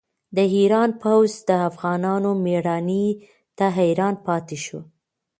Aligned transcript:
د 0.35 0.37
ایران 0.55 0.89
پوځ 1.01 1.31
د 1.49 1.49
افغانانو 1.69 2.31
مېړانې 2.45 3.05
ته 3.57 3.65
حیران 3.77 4.15
پاتې 4.25 4.57
شو. 4.65 4.79